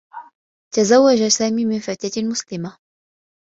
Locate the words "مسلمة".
2.23-2.77